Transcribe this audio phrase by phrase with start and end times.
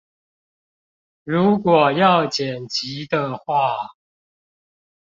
[1.23, 3.91] 如果要剪輯的話